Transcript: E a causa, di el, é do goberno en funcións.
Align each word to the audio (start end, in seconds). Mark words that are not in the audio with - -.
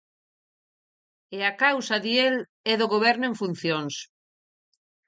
E 1.37 1.39
a 1.51 1.53
causa, 1.63 1.95
di 2.03 2.13
el, 2.27 2.37
é 2.71 2.73
do 2.79 2.87
goberno 2.93 3.25
en 3.29 3.33
funcións. 3.41 3.95